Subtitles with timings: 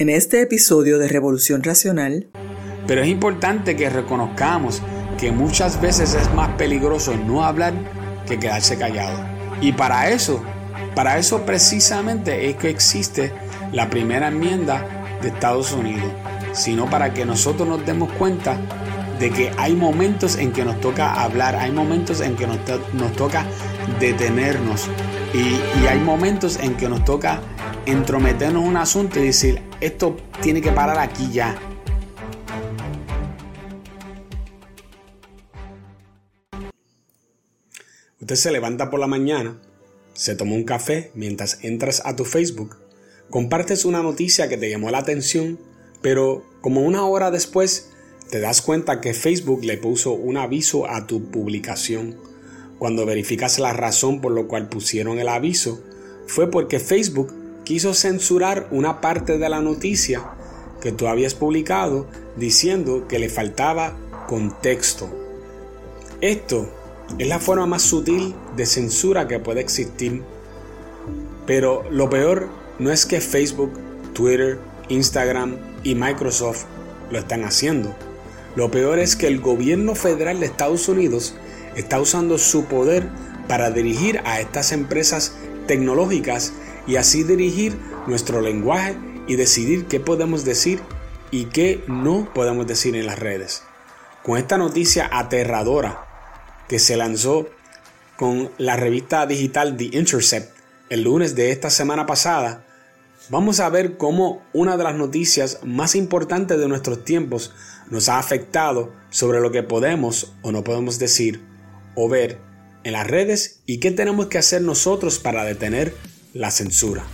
[0.00, 2.26] En este episodio de Revolución Racional,
[2.86, 4.80] pero es importante que reconozcamos
[5.18, 7.74] que muchas veces es más peligroso no hablar
[8.26, 9.18] que quedarse callado.
[9.60, 10.42] Y para eso,
[10.94, 13.30] para eso precisamente es que existe
[13.72, 16.10] la primera enmienda de Estados Unidos,
[16.54, 18.56] sino para que nosotros nos demos cuenta
[19.18, 22.56] de que hay momentos en que nos toca hablar, hay momentos en que nos,
[23.16, 23.44] toca
[24.00, 24.88] detenernos
[25.34, 27.42] y, y hay momentos en que nos toca
[27.86, 31.58] entrometernos en un asunto y decir, esto tiene que parar aquí ya.
[38.20, 39.60] Usted se levanta por la mañana,
[40.12, 42.76] se toma un café mientras entras a tu Facebook,
[43.30, 45.58] compartes una noticia que te llamó la atención,
[46.02, 47.90] pero como una hora después
[48.30, 52.16] te das cuenta que Facebook le puso un aviso a tu publicación.
[52.78, 55.82] Cuando verificas la razón por lo cual pusieron el aviso,
[56.26, 60.22] fue porque Facebook quiso censurar una parte de la noticia
[60.80, 63.96] que tú habías publicado diciendo que le faltaba
[64.28, 65.10] contexto.
[66.20, 66.68] Esto
[67.18, 70.22] es la forma más sutil de censura que puede existir.
[71.46, 73.72] Pero lo peor no es que Facebook,
[74.12, 74.58] Twitter,
[74.88, 76.64] Instagram y Microsoft
[77.10, 77.94] lo están haciendo.
[78.56, 81.34] Lo peor es que el gobierno federal de Estados Unidos
[81.76, 83.08] está usando su poder
[83.48, 85.34] para dirigir a estas empresas
[85.66, 86.52] tecnológicas
[86.86, 90.80] y así dirigir nuestro lenguaje y decidir qué podemos decir
[91.30, 93.62] y qué no podemos decir en las redes.
[94.22, 96.06] Con esta noticia aterradora
[96.68, 97.48] que se lanzó
[98.16, 100.56] con la revista digital The Intercept
[100.90, 102.66] el lunes de esta semana pasada,
[103.28, 107.54] vamos a ver cómo una de las noticias más importantes de nuestros tiempos
[107.88, 111.40] nos ha afectado sobre lo que podemos o no podemos decir
[111.94, 112.38] o ver
[112.82, 115.94] en las redes y qué tenemos que hacer nosotros para detener
[116.34, 117.04] la censura.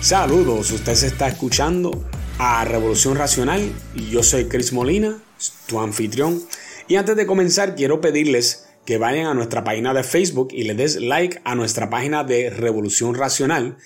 [0.00, 2.04] Saludos, usted se está escuchando
[2.38, 5.18] a Revolución Racional y yo soy Chris Molina,
[5.66, 6.42] tu anfitrión.
[6.88, 10.74] Y antes de comenzar quiero pedirles que vayan a nuestra página de Facebook y le
[10.74, 13.76] des like a nuestra página de Revolución Racional.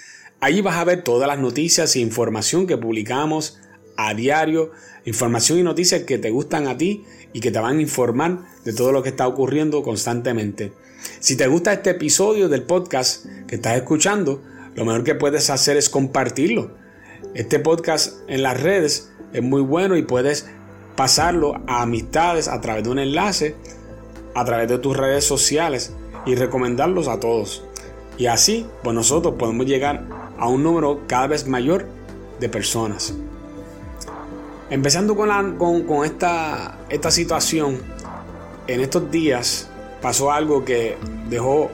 [0.41, 3.59] Allí vas a ver todas las noticias e información que publicamos
[3.97, 4.73] a diario,
[5.05, 8.73] información y noticias que te gustan a ti y que te van a informar de
[8.73, 10.73] todo lo que está ocurriendo constantemente.
[11.21, 14.43] Si te gusta este episodio del podcast que estás escuchando,
[14.75, 16.73] lo mejor que puedes hacer es compartirlo.
[17.35, 20.49] Este podcast en las redes es muy bueno y puedes
[20.97, 23.55] pasarlo a amistades a través de un enlace
[24.39, 25.93] a través de tus redes sociales
[26.25, 27.65] y recomendarlos a todos.
[28.17, 30.05] Y así, pues nosotros podemos llegar
[30.39, 31.87] a un número cada vez mayor
[32.39, 33.15] de personas.
[34.71, 37.81] Empezando con, la, con, esta, esta situación,
[38.67, 39.69] en estos días
[40.01, 40.97] pasó algo que
[41.29, 41.71] dejó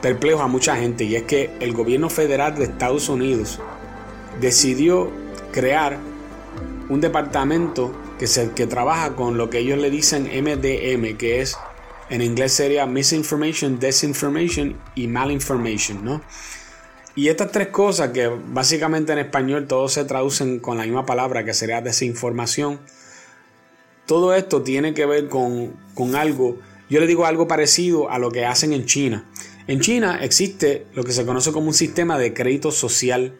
[0.00, 3.60] perplejo a mucha gente y es que el gobierno federal de Estados Unidos
[4.40, 5.10] decidió
[5.52, 5.98] crear
[6.88, 11.58] un departamento que, se, que trabaja con lo que ellos le dicen MDM, que es
[12.10, 16.20] en inglés sería misinformation, disinformation y malinformation, ¿no?
[17.14, 21.44] Y estas tres cosas que básicamente en español todos se traducen con la misma palabra
[21.44, 22.80] que sería desinformación,
[24.06, 28.30] todo esto tiene que ver con, con algo, yo le digo algo parecido a lo
[28.30, 29.30] que hacen en China.
[29.68, 33.38] En China existe lo que se conoce como un sistema de crédito social.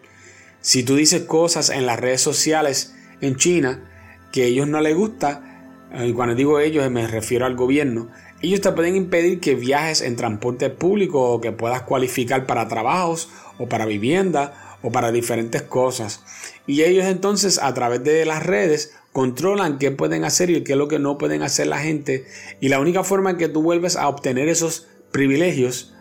[0.61, 3.89] Si tú dices cosas en las redes sociales en China
[4.31, 5.61] que a ellos no les gusta,
[5.93, 8.09] y eh, cuando digo ellos me refiero al gobierno,
[8.41, 13.29] ellos te pueden impedir que viajes en transporte público o que puedas cualificar para trabajos
[13.57, 16.23] o para vivienda o para diferentes cosas.
[16.65, 20.77] Y ellos entonces a través de las redes controlan qué pueden hacer y qué es
[20.77, 22.25] lo que no pueden hacer la gente.
[22.59, 25.93] Y la única forma en que tú vuelves a obtener esos privilegios,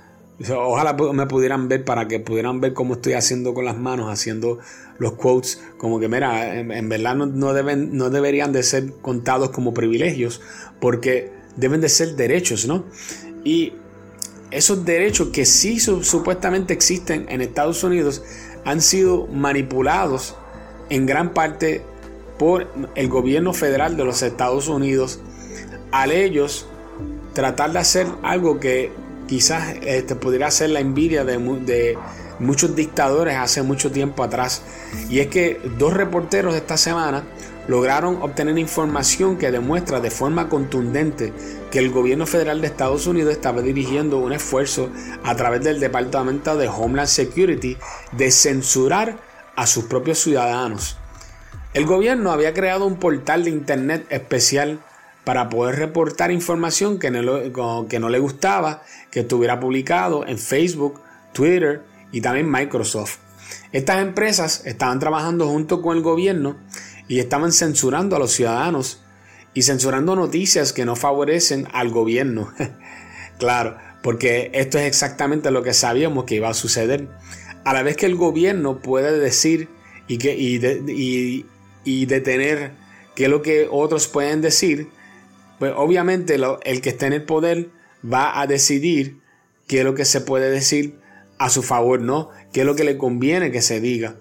[0.48, 4.58] ojalá me pudieran ver para que pudieran ver cómo estoy haciendo con las manos, haciendo
[4.98, 9.74] los quotes, como que mira, en, verdad no, deben, no deberían de ser contados como
[9.74, 10.40] privilegios,
[10.78, 12.84] porque deben de ser derechos, ¿no?
[13.44, 13.74] Y
[14.50, 18.22] esos derechos que sí supuestamente existen en Estados Unidos
[18.64, 20.34] han sido manipulados
[20.88, 21.82] en gran parte
[22.38, 25.20] por el gobierno federal de los Estados Unidos
[25.92, 26.66] al ellos
[27.34, 28.92] tratar de hacer algo que
[29.28, 31.98] quizás este, pudiera ser la envidia de, de
[32.40, 34.62] muchos dictadores hace mucho tiempo atrás.
[35.08, 37.24] Y es que dos reporteros esta semana
[37.68, 41.32] lograron obtener información que demuestra de forma contundente
[41.70, 44.90] que el gobierno federal de Estados Unidos estaba dirigiendo un esfuerzo
[45.22, 47.76] a través del Departamento de Homeland Security
[48.12, 49.18] de censurar
[49.54, 50.96] a sus propios ciudadanos.
[51.72, 54.80] El gobierno había creado un portal de internet especial
[55.24, 58.82] para poder reportar información que no, que no le gustaba
[59.12, 61.00] que estuviera publicado en Facebook,
[61.32, 63.18] Twitter y también Microsoft.
[63.72, 66.56] Estas empresas estaban trabajando junto con el gobierno
[67.08, 69.02] y estaban censurando a los ciudadanos
[69.54, 72.52] y censurando noticias que no favorecen al gobierno.
[73.38, 77.08] claro, porque esto es exactamente lo que sabíamos que iba a suceder.
[77.64, 79.68] A la vez que el gobierno puede decir
[80.06, 81.46] y, que, y,
[81.84, 82.72] y, detener
[83.14, 84.88] qué es lo que otros pueden decir,
[85.58, 87.68] pues obviamente el que está en el poder
[88.02, 89.20] va a decidir
[89.66, 90.99] qué es lo que se puede decir
[91.40, 92.28] a su favor, ¿no?
[92.52, 94.16] Qué es lo que le conviene que se diga.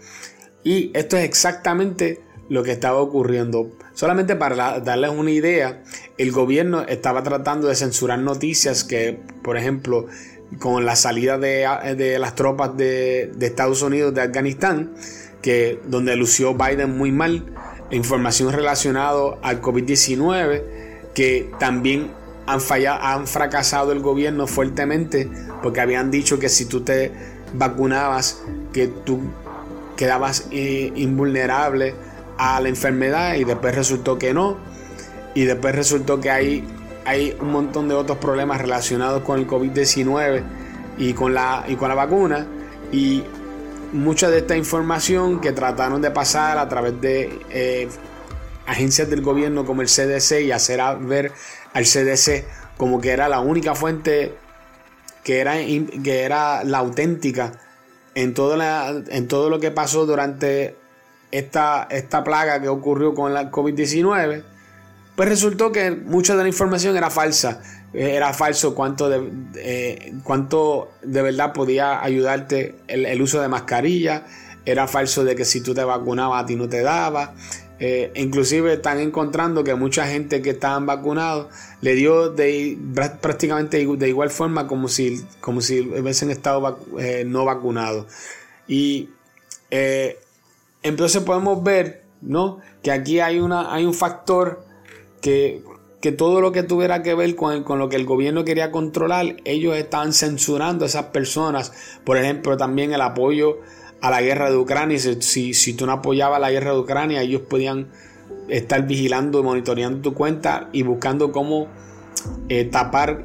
[0.63, 3.69] Y esto es exactamente lo que estaba ocurriendo.
[3.93, 5.83] Solamente para darles una idea,
[6.17, 10.07] el gobierno estaba tratando de censurar noticias que, por ejemplo,
[10.59, 14.93] con la salida de, las tropas de, Estados Unidos de Afganistán,
[15.41, 17.53] que donde lució Biden muy mal,
[17.91, 20.63] información relacionada al COVID-19,
[21.13, 22.11] que también
[22.49, 25.29] han, fallado, han fracasado el gobierno fuertemente
[25.61, 27.11] porque habían dicho que si tú te
[27.53, 28.41] vacunabas,
[28.73, 29.21] que tú
[29.95, 31.93] quedabas eh, invulnerable
[32.39, 34.57] a la enfermedad y después resultó que no.
[35.35, 36.67] Y después resultó que hay,
[37.05, 40.41] hay un montón de otros problemas relacionados con el COVID-19
[40.97, 42.47] y, con la, y con la vacuna.
[42.91, 43.23] Y
[43.93, 47.87] mucha de esta información que trataron de pasar a través de eh,
[48.65, 51.31] agencias del gobierno como el CDC y hacer ver
[51.73, 52.45] al CDC
[52.77, 54.35] como que era la única fuente
[55.23, 57.51] que era, que era la auténtica
[58.15, 60.75] en todo, la, en todo lo que pasó durante
[61.31, 64.43] esta, esta plaga que ocurrió con la COVID-19,
[65.15, 67.61] pues resultó que mucha de la información era falsa.
[67.93, 74.25] Era falso cuánto de, eh, cuánto de verdad podía ayudarte el, el, uso de mascarilla.
[74.65, 77.33] Era falso de que si tú te vacunabas a ti no te daba.
[77.79, 81.47] Eh, inclusive están encontrando que mucha gente que estaban vacunados
[81.79, 82.35] le dio
[83.21, 88.07] prácticamente de igual forma como si, como si hubiesen estado eh, no vacunados.
[88.67, 89.09] Y
[89.71, 90.19] eh,
[90.83, 92.59] entonces podemos ver ¿no?
[92.83, 94.65] que aquí hay, una, hay un factor
[95.21, 95.63] que,
[96.01, 99.37] que todo lo que tuviera que ver con, con, lo que el gobierno quería controlar,
[99.45, 101.71] ellos estaban censurando a esas personas.
[102.03, 103.59] Por ejemplo, también el apoyo
[104.01, 104.99] a la guerra de Ucrania.
[104.99, 107.87] Si, si tú no apoyabas la guerra de Ucrania, ellos podían
[108.47, 111.67] estar vigilando y monitoreando tu cuenta y buscando cómo
[112.47, 113.23] eh, tapar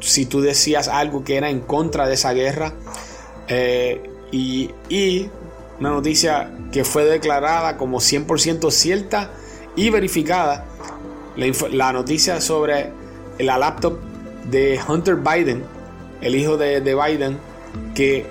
[0.00, 2.74] si tú decías algo que era en contra de esa guerra.
[3.48, 5.30] Eh, y, y,
[5.80, 9.30] una noticia que fue declarada como 100% cierta
[9.76, 10.66] y verificada.
[11.36, 12.90] La, la, noticia sobre
[13.38, 13.98] la laptop
[14.50, 15.64] de Hunter Biden,
[16.20, 17.38] el hijo de, de Biden,
[17.94, 18.24] que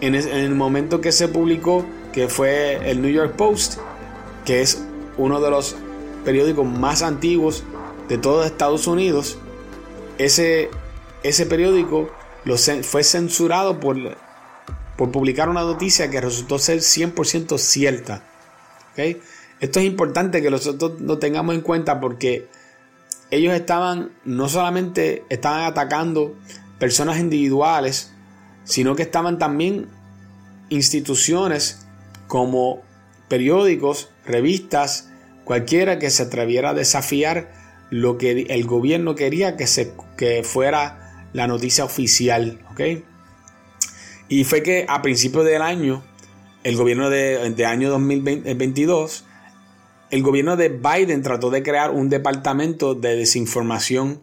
[0.00, 3.78] en, el momento que se publicó, que fue el New York Post,
[4.44, 4.84] que es
[5.16, 5.76] uno de los
[6.24, 7.64] periódicos más antiguos
[8.08, 9.38] de todos Estados Unidos,
[10.18, 10.70] ese,
[11.22, 12.10] ese periódico
[12.82, 13.96] fue censurado por,
[14.96, 18.24] por publicar una noticia que resultó ser 100% cierta.
[19.60, 22.48] Esto es importante que nosotros lo tengamos en cuenta porque
[23.30, 26.34] ellos estaban, no solamente estaban atacando
[26.78, 28.11] personas individuales,
[28.64, 29.88] sino que estaban también
[30.68, 31.86] instituciones
[32.26, 32.82] como
[33.28, 35.10] periódicos, revistas,
[35.44, 37.52] cualquiera que se atreviera a desafiar
[37.90, 42.60] lo que el gobierno quería que, se, que fuera la noticia oficial.
[44.28, 46.02] Y fue que a principios del año,
[46.64, 49.24] el gobierno de, de año 2022,
[50.10, 54.20] el gobierno de Biden trató de crear un departamento de desinformación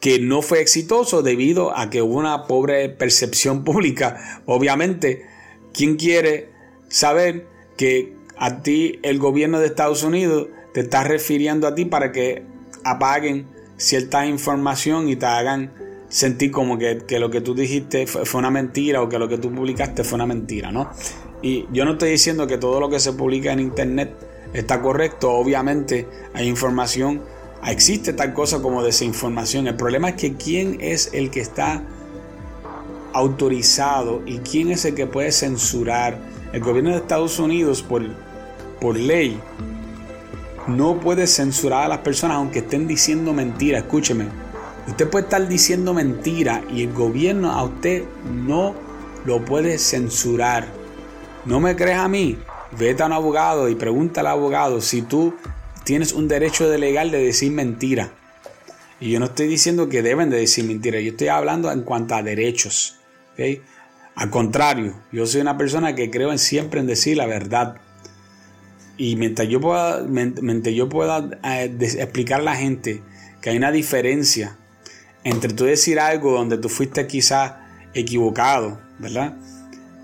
[0.00, 4.42] que no fue exitoso debido a que hubo una pobre percepción pública.
[4.46, 5.26] Obviamente,
[5.72, 6.50] ¿quién quiere
[6.88, 12.12] saber que a ti el gobierno de Estados Unidos te está refiriendo a ti para
[12.12, 12.42] que
[12.84, 15.72] apaguen cierta información y te hagan
[16.08, 19.38] sentir como que, lo que tú dijiste fue, fue, una mentira o que lo que
[19.38, 20.90] tú publicaste fue una mentira, ¿no?
[21.42, 24.12] Y yo no estoy diciendo que todo lo que se publica en internet
[24.52, 27.22] está correcto, obviamente hay información
[27.66, 29.66] existe tal cosa como desinformación.
[29.66, 31.82] El problema es que quién es el que está
[33.12, 36.18] autorizado y quién es el que puede censurar.
[36.52, 38.02] El gobierno de Estados Unidos por,
[38.80, 39.40] por ley
[40.66, 43.78] no puede censurar a las personas aunque estén diciendo mentira.
[43.78, 44.26] Escúcheme,
[44.86, 48.74] usted puede estar diciendo mentira y el gobierno a usted no
[49.24, 50.66] lo puede censurar.
[51.44, 52.38] ¿No me crees a mí?
[52.78, 55.34] Vete a un abogado y pregúntale al abogado si tú
[55.90, 58.12] tienes un derecho de legal de decir mentira.
[59.00, 62.14] Y yo no estoy diciendo que deben de decir mentira, yo estoy hablando en cuanto
[62.14, 63.00] a derechos.
[64.14, 67.78] Al contrario, yo soy una persona que creo en siempre en decir la verdad.
[68.98, 73.02] Y mientras yo pueda, mientras yo pueda eh, explicar a la gente
[73.40, 74.58] que hay una diferencia
[75.24, 77.54] entre tú decir algo donde tú fuiste quizás
[77.94, 79.38] equivocado, ¿verdad?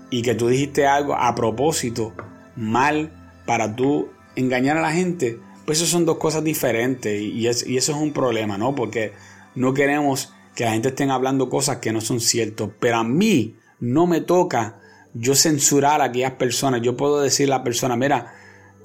[0.09, 2.13] Y que tú dijiste algo a propósito,
[2.57, 3.09] mal,
[3.45, 7.89] para tú engañar a la gente, pues eso son dos cosas diferentes y, eso es
[7.89, 8.73] un problema, ¿no?
[8.73, 9.11] Porque
[9.53, 12.69] no queremos que la gente esté hablando cosas que no son ciertas.
[12.79, 14.79] Pero a mí no me toca
[15.13, 16.81] yo censurar a aquellas personas.
[16.83, 18.33] Yo puedo decirle a la persona, mira,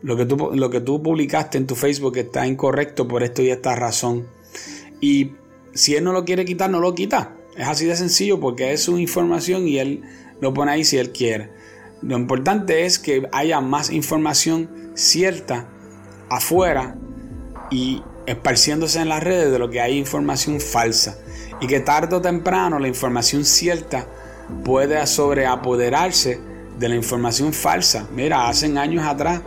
[0.02, 3.50] lo que, tú, lo que tú publicaste en tu Facebook está incorrecto por esto y
[3.50, 4.26] esta razón.
[5.00, 5.34] Y
[5.74, 7.36] si él no lo quiere quitar, no lo quita.
[7.56, 10.02] Es así de sencillo porque es su información y él
[10.40, 11.50] lo pone ahí si él quiere.
[12.02, 15.68] Lo importante es que haya más información cierta
[16.36, 16.96] afuera
[17.70, 21.16] y esparciéndose en las redes de lo que hay información falsa.
[21.60, 24.06] Y que tarde o temprano la información cierta
[24.64, 26.40] puede sobreapoderarse
[26.78, 28.06] de la información falsa.
[28.14, 29.40] Mira, hace años atrás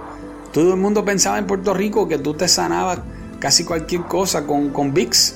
[0.54, 3.00] todo el mundo pensaba en Puerto Rico que tú te sanabas
[3.40, 5.36] casi cualquier cosa con, con VIX.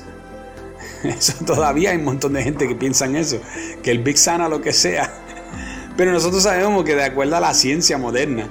[1.03, 3.39] Eso todavía hay un montón de gente que piensa en eso,
[3.83, 5.13] que el VIX sana lo que sea.
[5.97, 8.47] Pero nosotros sabemos que de acuerdo a la ciencia moderna,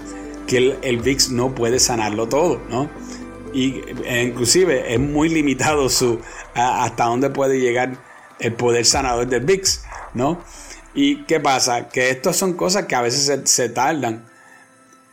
[0.49, 2.91] que el, el VIX no puede sanarlo todo, ¿no?
[3.53, 6.21] Y e inclusive es muy limitado su
[6.55, 7.97] hasta dónde puede llegar
[8.41, 10.43] el poder sanador del VIX, ¿no?
[10.95, 11.89] ¿Y qué pasa?
[11.89, 14.25] Que estas son cosas que a veces se, tardan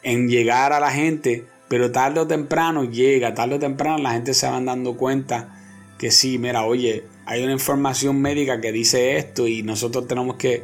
[0.03, 4.33] en llegar a la gente, pero tarde o temprano llega, tarde o temprano la gente
[4.33, 5.61] se van dando cuenta
[5.97, 10.63] que sí, mira, oye, hay una información médica que dice esto y nosotros tenemos que,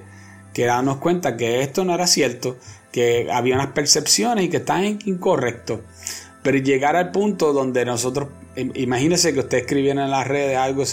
[0.53, 2.57] que darnos cuenta que esto no era cierto,
[2.91, 5.79] que había unas percepciones y que están incorrectos.
[6.43, 10.83] Pero llegar al punto donde nosotros, imagínese que usted escribiera en las redes algo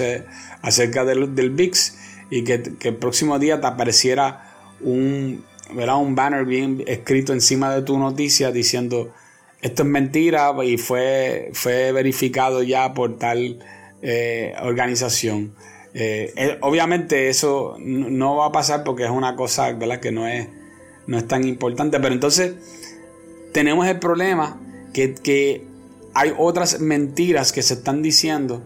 [0.62, 1.96] acerca del, del VIX
[2.30, 7.98] y que, el próximo día te apareciera un, un banner bien escrito encima de tu
[7.98, 9.12] noticia diciendo
[9.60, 13.58] esto es mentira y fue, fue verificado ya por tal
[14.02, 15.54] eh, organización.
[15.94, 20.00] Eh, eh, obviamente eso no va a pasar porque es una cosa ¿verdad?
[20.00, 20.48] que no es,
[21.08, 22.54] no es tan importante, pero entonces
[23.52, 24.60] tenemos el problema
[24.92, 25.66] que,
[26.14, 28.60] hay otras mentiras que se están diciendo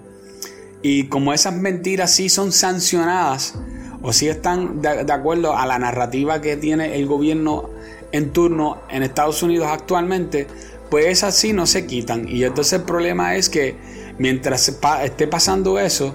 [0.81, 3.55] y como esas mentiras sí son sancionadas
[4.01, 7.69] o sí están de, acuerdo a la narrativa que tiene el gobierno
[8.11, 10.47] en turno en Estados Unidos actualmente,
[10.91, 12.27] pues esas sí no se quitan.
[12.27, 13.77] Y entonces el problema es que
[14.19, 16.15] mientras esté pasando eso,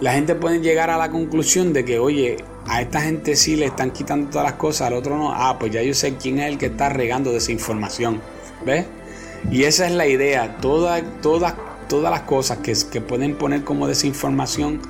[0.00, 2.36] la gente puede llegar a la conclusión de que, oye,
[2.68, 5.32] a esta gente sí le están quitando todas las cosas, al otro no.
[5.32, 8.20] Ah, pues ya yo sé quién es el que está regando desinformación.
[8.64, 8.86] ¿Ves?
[9.50, 10.56] Y esa es la idea.
[10.60, 11.54] Todas, todas,
[11.88, 14.80] todas las cosas que, que pueden poner como desinformación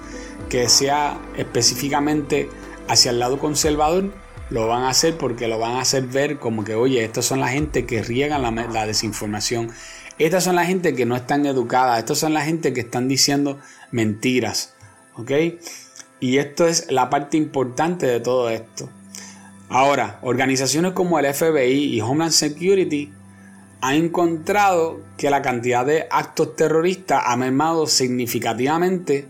[0.48, 2.48] que sea específicamente
[2.88, 4.12] hacia el lado conservador,
[4.48, 7.40] lo van a hacer porque lo van a hacer ver como que, oye, estas son
[7.40, 9.70] la gente que riegan la, la, desinformación.
[10.18, 11.98] Estas son la gente que no están educadas.
[11.98, 13.58] Estas son la gente que están diciendo
[13.90, 14.72] mentiras.
[15.14, 15.32] ¿Ok?
[16.20, 18.88] Y esto es la parte importante de todo esto.
[19.68, 23.12] Ahora, organizaciones como el FBI y Homeland Security
[23.80, 29.28] ha encontrado que la cantidad de actos terroristas ha mermado significativamente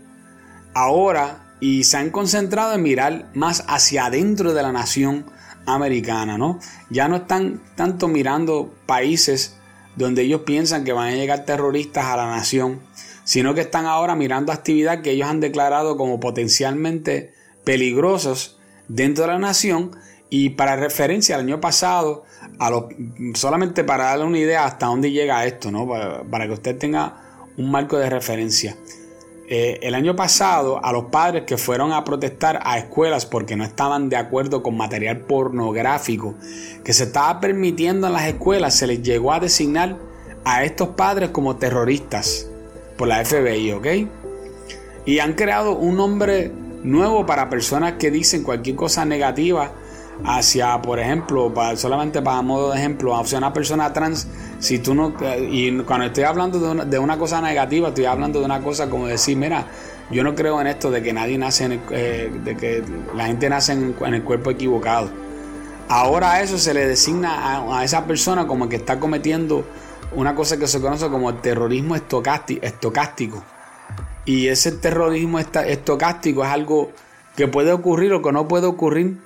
[0.73, 5.25] ahora y se han concentrado en mirar más hacia adentro de la nación
[5.65, 6.59] americana, ¿no?
[6.89, 9.57] Ya no están tanto mirando países
[9.95, 12.79] donde ellos piensan que van a llegar terroristas a la nación,
[13.27, 17.33] sino que están ahora mirando actividad que ellos han declarado como potencialmente
[17.65, 18.57] peligrosos
[18.87, 19.91] dentro de la nación
[20.29, 22.23] y para referencia al año pasado
[22.57, 22.85] a los,
[23.33, 25.85] solamente para darle una idea hasta dónde llega esto, ¿no?
[26.31, 28.77] Para, que usted tenga un marco de referencia.
[29.49, 33.65] Eh, el año pasado a los padres que fueron a protestar a escuelas porque no
[33.65, 36.35] estaban de acuerdo con material pornográfico
[36.81, 39.97] que se estaba permitiendo en las escuelas, se les llegó a designar
[40.45, 42.47] a estos padres como terroristas
[42.97, 43.87] por la FBI, ¿ok?
[45.05, 46.51] Y han creado un nombre
[46.83, 49.71] nuevo para personas que dicen cualquier cosa negativa
[50.25, 54.27] hacia, por ejemplo, para, solamente para modo de ejemplo, hacia una persona trans,
[54.59, 55.13] si tú no,
[55.49, 59.37] y cuando estoy hablando de una, cosa negativa, estoy hablando de una cosa como decir,
[59.37, 59.67] mira,
[60.09, 62.83] yo no creo en esto de que nadie nace, en eh, de que
[63.15, 65.09] la gente nace en, el cuerpo equivocado.
[65.89, 69.65] Ahora eso se le designa a, esa persona como que está cometiendo
[70.13, 73.43] una cosa que se conoce como el terrorismo estocástico.
[74.25, 76.91] Y ese terrorismo estocástico es algo
[77.35, 79.17] que puede ocurrir o que no puede ocurrir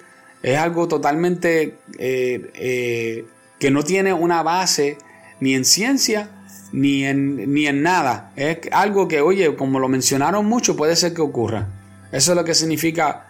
[0.44, 3.26] es algo totalmente eh, eh,
[3.60, 4.98] que no tiene una base
[5.40, 6.30] ni en ciencia
[6.72, 8.32] ni en, ni en nada.
[8.36, 11.68] Es algo que, oye, como lo mencionaron mucho, puede ser que ocurra.
[12.12, 13.28] Eso es lo que significa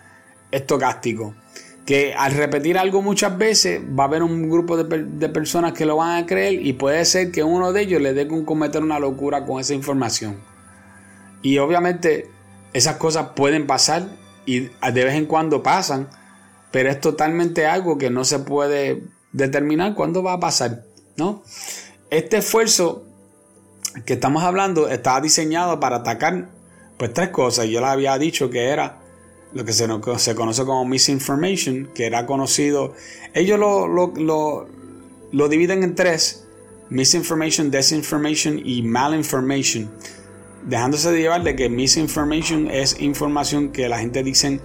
[0.51, 1.35] estocástico.
[1.91, 5.97] Que al repetir algo muchas veces va a haber un grupo de, personas que lo
[5.97, 8.97] van a creer y puede ser que uno de ellos le dé con cometer una
[8.97, 10.39] locura con esa información.
[11.41, 12.29] Y obviamente
[12.71, 14.07] esas cosas pueden pasar
[14.45, 16.07] y de vez en cuando pasan,
[16.71, 20.85] pero es totalmente algo que no se puede determinar cuándo va a pasar,
[21.17, 21.43] ¿no?
[22.09, 23.03] Este esfuerzo
[24.05, 26.51] que estamos hablando está diseñado para atacar
[26.95, 27.65] pues tres cosas.
[27.65, 29.00] Yo les había dicho que era
[29.53, 32.93] lo que se, se conoce como misinformation, que era conocido.
[33.33, 34.67] Ellos lo, lo,
[35.31, 36.45] lo, dividen en tres:
[36.89, 39.91] misinformation, desinformation y malinformation.
[40.63, 44.59] Dejándose de llevar de que misinformation es información que la gente dice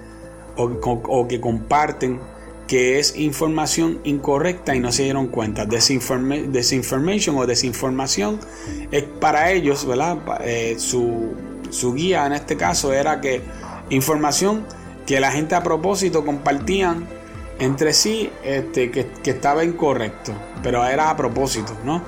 [0.57, 2.21] o, que comparten
[2.69, 5.67] que es información incorrecta y no se dieron cuenta.
[5.67, 8.41] desinformation o desinformación
[8.91, 10.19] es para ellos, ¿verdad?
[10.41, 11.33] Eh, su,
[11.71, 13.41] su, guía en este caso era que
[13.91, 14.67] información
[15.07, 17.07] que la gente a propósito compartían
[17.59, 20.33] entre sí este, que, estaba incorrecto,
[20.63, 22.03] pero era a propósito, ¿no?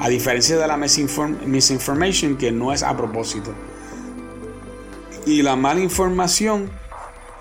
[0.00, 3.52] A diferencia de la misinformation que no es a propósito.
[5.26, 6.70] Y la mala información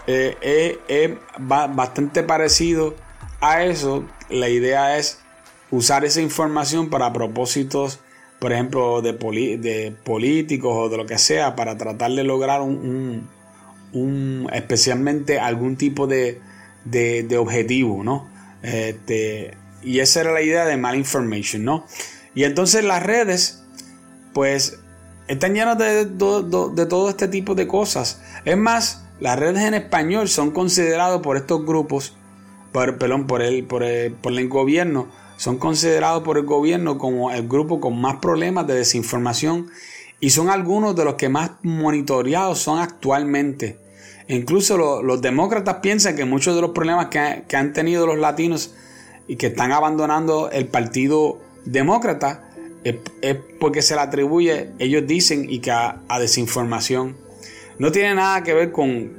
[0.07, 2.95] eh, es bastante parecido
[3.39, 4.03] a eso.
[4.29, 5.19] La idea es
[5.71, 7.99] usar esa información para propósitos,
[8.39, 13.29] por ejemplo, de, de políticos o de lo que sea, para tratar de lograr un,
[14.53, 16.41] especialmente algún tipo de,
[16.86, 18.29] de, objetivo, ¿no?
[18.62, 21.86] Este, y esa era la idea de malinformation, ¿no?
[22.36, 23.63] Y entonces las redes,
[24.34, 24.79] pues,
[25.27, 28.22] están llenas de, de todo este tipo de cosas.
[28.46, 32.15] Es más, las redes en español son considerados por estos grupos,
[32.72, 37.79] por, perdón, por el, por el, gobierno, son considerados por el gobierno como el grupo
[37.79, 39.67] con más problemas de desinformación
[40.19, 43.79] y son algunos de los que más monitoreados son actualmente.
[44.27, 48.74] Incluso los demócratas piensan que muchos de los problemas que, han tenido los latinos
[49.27, 52.50] y que están abandonando el partido demócrata
[52.83, 52.95] es,
[53.59, 57.15] porque se le atribuye, ellos dicen, y que a desinformación.
[57.80, 59.13] No tiene nada que ver con,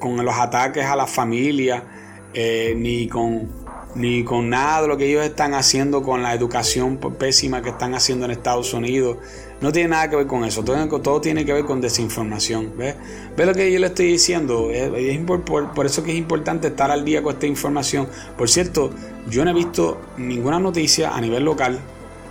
[0.00, 1.84] los ataques a la familia,
[2.32, 3.57] eh, ni, con,
[3.94, 7.94] ni con nada de lo que ellos están haciendo con la educación pésima que están
[7.94, 9.18] haciendo en Estados Unidos.
[9.60, 10.62] No tiene nada que ver con eso.
[10.62, 12.76] Todo, todo tiene que ver con desinformación.
[12.76, 12.94] ¿Ves?
[13.36, 14.70] ¿Ves lo que yo le estoy diciendo?
[14.70, 18.08] Es, por, por, eso que es importante estar al día con esta información.
[18.36, 18.90] Por cierto,
[19.28, 21.80] yo no he visto ninguna noticia a nivel local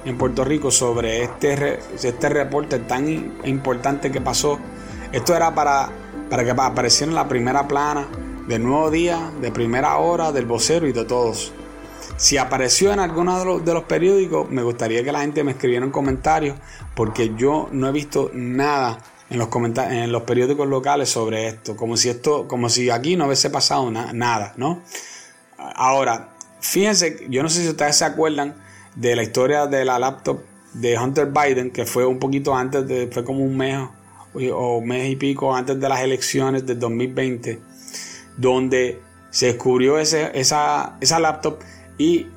[0.06, 4.58] en Puerto Rico sobre este, este reporte tan importante que pasó
[5.12, 5.90] esto era para,
[6.30, 8.08] para que apareciera en la primera plana
[8.48, 11.52] del nuevo día, de primera hora, del vocero y de todos.
[12.16, 15.52] Si apareció en alguno de los, de los periódicos, me gustaría que la gente me
[15.52, 16.58] escribiera en comentarios,
[16.96, 19.50] porque yo no he visto nada en los,
[19.90, 23.92] en los periódicos locales sobre esto, como si esto, como si aquí no hubiese pasado
[23.92, 24.82] nada, ¿no?
[25.58, 26.30] Ahora,
[26.60, 28.56] fíjense, yo no sé si ustedes se acuerdan
[28.96, 30.40] de la historia de la laptop
[30.74, 33.80] de Hunter Biden, que fue un poquito antes de, fue como un mes
[34.54, 37.60] o mes y pico antes de las elecciones del 2020,
[38.38, 41.60] donde se descubrió ese, esa, esa laptop
[41.98, 42.28] y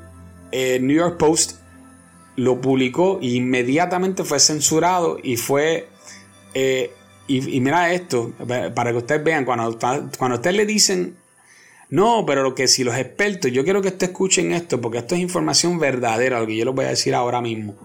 [0.50, 1.60] el eh, New York Post
[2.36, 5.88] lo publicó e inmediatamente fue censurado y fue...
[6.54, 6.92] Eh,
[7.26, 8.32] y, mira esto,
[8.74, 9.78] para que ustedes vean, cuando,
[10.18, 11.14] cuando ustedes le dicen,
[11.88, 15.14] no, pero lo que si los expertos, yo quiero que ustedes escuchen esto, porque esto
[15.14, 17.76] es información verdadera, lo que yo les voy a decir ahora mismo.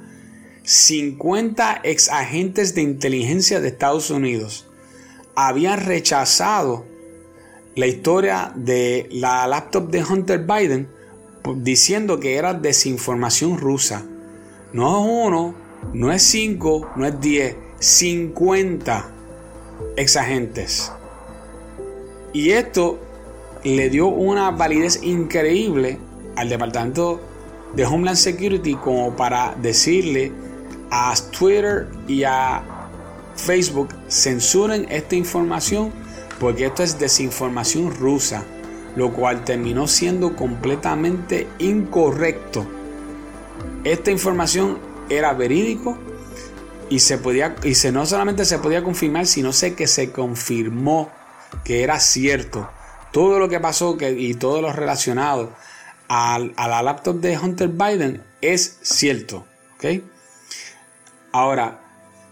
[0.63, 4.65] 50 ex agentes de inteligencia de Estados Unidos
[5.35, 6.87] habían rechazado
[7.75, 10.87] la historia de la laptop de Hunter Biden
[11.57, 14.03] diciendo que era desinformación rusa.
[14.71, 15.55] No es uno,
[15.93, 19.11] no es cinco, no es diez, 50
[19.97, 20.91] ex agentes.
[22.33, 22.99] Y esto
[23.63, 25.97] le dio una validez increíble
[26.35, 27.21] al Departamento
[27.75, 30.31] de Homeland Security como para decirle
[30.91, 32.63] a Twitter y a
[33.35, 35.91] Facebook censuren esta información
[36.39, 38.43] porque esto es desinformación rusa,
[38.95, 42.65] lo cual terminó siendo completamente incorrecto.
[43.83, 45.97] Esta información era verídico
[46.89, 51.09] y se podía y se, no solamente se podía confirmar, sino sé que se confirmó
[51.63, 52.69] que era cierto.
[53.11, 55.53] Todo lo que pasó y todo lo relacionado
[56.09, 59.45] a, la laptop de Hunter Biden es cierto.
[61.31, 61.79] Ahora,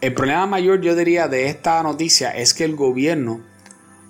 [0.02, 3.42] el problema mayor yo diría de esta noticia es que el gobierno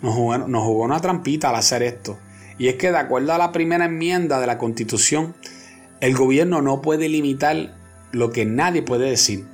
[0.04, 2.20] nos jugó, una trampita al hacer esto.
[2.58, 5.34] Y es que de acuerdo a la primera enmienda de la constitución,
[6.02, 7.76] el gobierno no puede limitar
[8.12, 9.46] lo que nadie puede decir.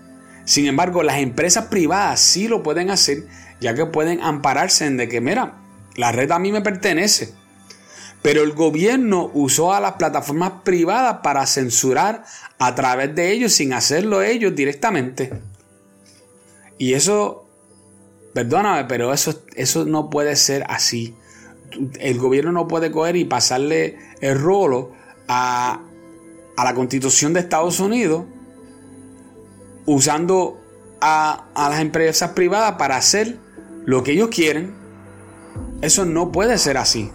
[0.45, 3.25] Sin embargo, las empresas privadas sí lo pueden hacer,
[3.61, 5.59] ya que pueden ampararse en de que, mira,
[5.95, 7.33] la red a mí me pertenece.
[8.21, 12.23] Pero el gobierno usó a las plataformas privadas para censurar
[12.57, 15.31] a través de ellos sin hacerlo ellos directamente.
[16.77, 17.48] Y eso,
[18.33, 21.15] perdóname, pero eso, eso no puede ser así.
[21.99, 24.91] El gobierno no puede coger y pasarle el rolo
[25.27, 25.81] a,
[26.57, 28.25] a la constitución de Estados Unidos
[29.85, 30.59] usando
[31.01, 33.37] a, a las empresas privadas para hacer
[33.85, 34.73] lo que ellos quieren.
[35.81, 37.11] Eso no puede ser así.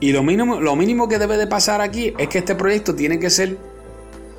[0.00, 3.18] Y lo mínimo, lo mínimo que debe de pasar aquí es que este proyecto tiene
[3.18, 3.58] que ser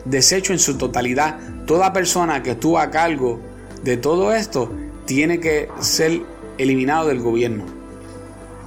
[0.05, 1.39] deshecho en su totalidad.
[1.65, 3.39] Toda persona que estuvo a cargo
[3.83, 4.69] de todo esto
[5.05, 6.21] tiene que ser
[6.57, 7.65] eliminado del gobierno.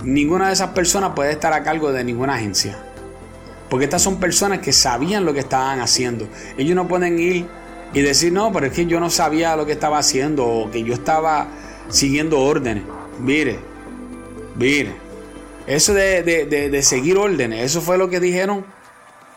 [0.02, 2.78] Ninguna de esas personas puede estar a cargo de ninguna agencia.
[3.70, 6.28] Porque estas son personas que sabían lo que estaban haciendo.
[6.56, 7.46] Ellos no pueden ir
[7.92, 10.82] y decir, no, pero es que yo no sabía lo que estaba haciendo o que
[10.82, 11.48] yo estaba
[11.88, 12.84] siguiendo órdenes.
[13.18, 13.58] Mire,
[14.54, 14.92] mire,
[15.66, 18.64] eso de, seguir órdenes, eso fue lo que dijeron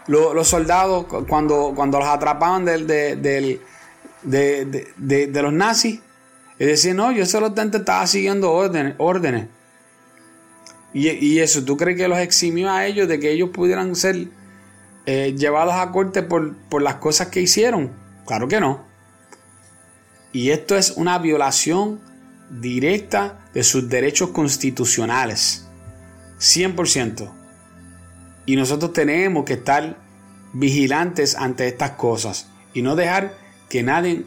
[0.07, 3.59] los, soldados cuando, cuando los atrapaban del, de,
[5.41, 6.01] los nazis.
[6.59, 8.95] Es decir, no, yo solamente estaba siguiendo órdenes.
[8.97, 9.47] órdenes.
[10.93, 14.27] Y, eso, ¿tú crees que los eximió a ellos de que ellos pudieran ser
[15.05, 17.91] eh, llevados a corte por, por las cosas que hicieron?
[18.25, 18.83] Claro que no.
[20.33, 21.99] Y esto es una violación
[22.49, 25.67] directa de sus derechos constitucionales.
[26.39, 27.31] 100%.
[28.45, 29.97] Y nosotros tenemos que estar
[30.53, 33.33] vigilantes ante estas cosas y no dejar
[33.69, 34.25] que nadie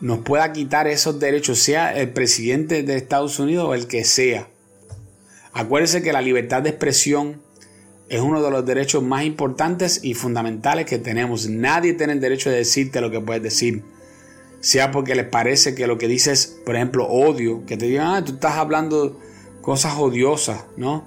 [0.00, 4.48] nos pueda quitar esos derechos, sea el presidente de Estados Unidos o el que sea.
[5.52, 7.40] Acuérdense que la libertad de expresión
[8.08, 11.48] es uno de los derechos más importantes y fundamentales que tenemos.
[11.48, 13.82] Nadie tiene el derecho de decirte lo que puedes decir.
[14.60, 18.24] Sea porque les parece que lo que dices, por ejemplo, odio, que te digan, ah,
[18.24, 19.18] tú estás hablando
[19.62, 21.04] cosas odiosas, ¿no?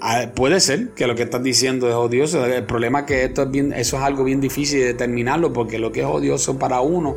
[0.00, 2.44] Ah, puede ser que lo que estás diciendo es odioso.
[2.44, 5.78] El problema es que esto es bien, eso es algo bien difícil de determinarlo porque
[5.78, 7.16] lo que es odioso para uno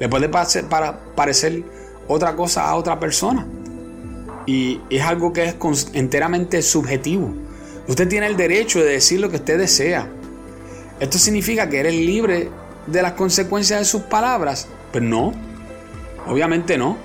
[0.00, 1.62] le puede parecer, para, parecer
[2.08, 3.46] otra cosa a otra persona.
[4.46, 5.54] Y es algo que es
[5.92, 7.32] enteramente subjetivo.
[7.86, 10.08] Usted tiene el derecho de decir lo que usted desea.
[10.98, 12.50] ¿Esto significa que eres libre
[12.86, 14.66] de las consecuencias de sus palabras?
[14.90, 15.34] Pues no,
[16.26, 16.96] obviamente no.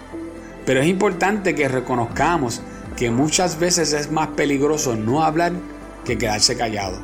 [0.65, 2.61] Pero es importante que reconozcamos
[2.95, 5.51] que muchas veces es más peligroso no hablar
[6.05, 6.97] que quedarse callado.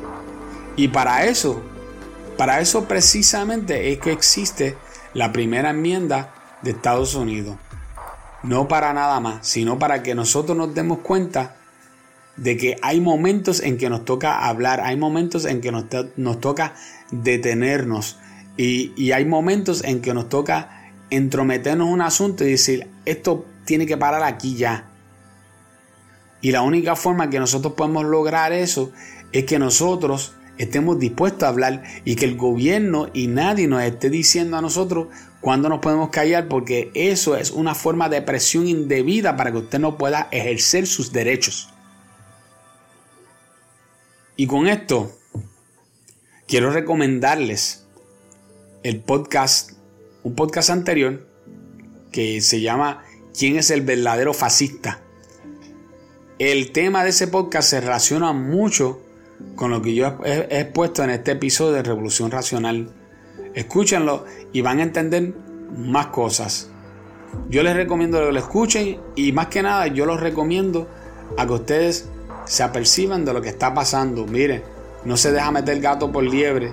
[0.74, 1.62] Y para eso,
[2.38, 4.76] para eso precisamente es que existe
[5.14, 7.56] la primera enmienda de Estados Unidos.
[8.42, 11.56] No para nada más, sino para que nosotros nos demos cuenta
[12.36, 16.74] de que hay momentos en que nos toca hablar, hay momentos en que nos, toca
[17.10, 18.18] detenernos
[18.56, 23.44] y, y hay momentos en que nos toca entrometernos en un asunto y decir, esto
[23.64, 24.88] tiene que parar aquí ya.
[26.40, 28.90] Y la única forma que nosotros podemos lograr eso
[29.30, 34.10] es que nosotros estemos dispuestos a hablar y que el gobierno y nadie nos esté
[34.10, 35.08] diciendo a nosotros
[35.40, 39.78] cuándo nos podemos callar porque eso es una forma de presión indebida para que usted
[39.78, 41.68] no pueda ejercer sus derechos.
[44.36, 45.12] Y con esto
[46.46, 47.86] quiero recomendarles
[48.82, 49.72] el podcast,
[50.22, 51.26] un podcast anterior
[52.10, 53.04] que se llama
[53.36, 55.00] ¿Quién es el verdadero fascista?
[56.38, 59.00] El tema de ese podcast se relaciona mucho
[59.54, 62.88] con lo que yo he, expuesto en este episodio de Revolución Racional.
[63.54, 65.34] Escúchenlo y van a entender
[65.76, 66.70] más cosas.
[67.48, 70.88] Yo les recomiendo que lo escuchen y más que nada yo los recomiendo
[71.36, 72.08] a que ustedes
[72.44, 74.26] se aperciban de lo que está pasando.
[74.26, 74.62] Mire,
[75.04, 76.72] no se deja meter gato por liebre.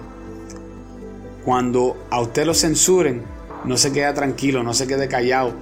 [1.45, 3.23] Cuando a usted lo censuren,
[3.65, 5.53] no se queda tranquilo, no se quede callado.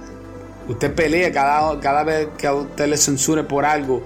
[0.68, 4.02] Usted pelea cada, cada vez que a usted le censure por algo.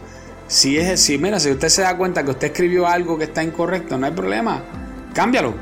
[0.46, 3.42] Si es si, mira, si usted se da cuenta que usted escribió algo que está
[3.42, 4.62] incorrecto, no hay problema.
[5.14, 5.54] Cámbialo.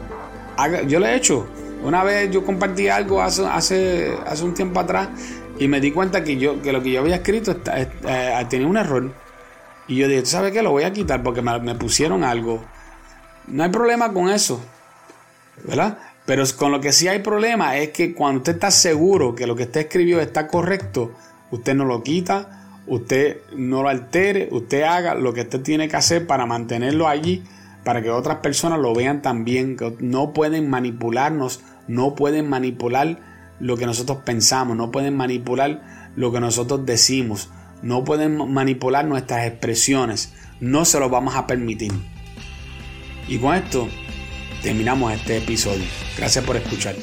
[0.86, 1.46] yo lo he hecho.
[1.82, 5.08] Una vez yo compartí algo hace, hace, hace un tiempo atrás
[5.58, 8.76] y me di cuenta que, yo, que lo que yo había escrito eh, tenía un
[8.76, 9.12] error.
[9.88, 10.62] Y yo dije, ¿tú sabes qué?
[10.62, 12.64] Lo voy a quitar porque me, me pusieron algo.
[13.46, 14.60] No hay problema con eso.
[15.64, 15.98] ¿Verdad?
[16.26, 19.56] Pero con lo que sí hay problema es que cuando usted está seguro que lo
[19.56, 21.12] que usted escribió está correcto,
[21.50, 25.96] usted no lo quita, usted no lo altere, usted haga lo que usted tiene que
[25.96, 27.44] hacer para mantenerlo allí,
[27.84, 33.18] para que otras personas lo vean también, no pueden manipularnos, no pueden manipular
[33.58, 37.50] lo que nosotros pensamos, no pueden manipular lo que nosotros decimos,
[37.82, 41.92] no pueden manipular nuestras expresiones, no se lo vamos a permitir.
[43.28, 43.88] Y con esto
[44.62, 45.84] terminamos este episodio.
[46.16, 46.96] Gracias por escuchar.